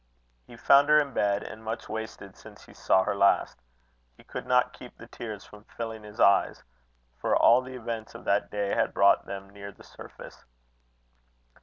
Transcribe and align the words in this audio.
He 0.47 0.57
found 0.57 0.89
her 0.89 0.97
in 0.99 1.13
bed, 1.13 1.43
and 1.43 1.63
much 1.63 1.87
wasted 1.87 2.35
since 2.35 2.65
he 2.65 2.73
saw 2.73 3.03
her 3.03 3.13
last. 3.13 3.61
He 4.17 4.23
could 4.23 4.47
not 4.47 4.73
keep 4.73 4.97
the 4.97 5.05
tears 5.05 5.45
from 5.45 5.63
filling 5.65 6.01
his 6.01 6.19
eyes, 6.19 6.63
for 7.19 7.37
all 7.37 7.61
the 7.61 7.75
events 7.75 8.15
of 8.15 8.25
that 8.25 8.49
day 8.49 8.73
had 8.73 8.95
brought 8.95 9.27
them 9.27 9.51
near 9.51 9.71
the 9.71 9.83
surface. 9.83 10.43